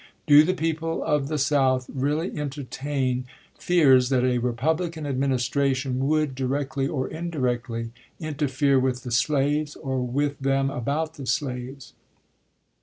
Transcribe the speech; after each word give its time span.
Do 0.25 0.41
the 0.43 0.55
people 0.55 1.03
of 1.03 1.27
the 1.27 1.37
South 1.37 1.87
really 1.93 2.35
entertain 2.35 3.25
fears 3.59 4.09
that 4.09 4.23
a 4.23 4.39
Republican 4.39 5.03
adminis 5.03 5.47
tration 5.47 5.99
would, 5.99 6.33
directly 6.33 6.87
or 6.87 7.07
indirectly, 7.07 7.91
interfere 8.19 8.79
with 8.79 9.03
the 9.03 9.11
slaves, 9.11 9.75
or 9.75 10.01
with 10.01 10.39
them 10.39 10.71
about 10.71 11.13
the 11.17 11.27
slaves? 11.27 11.93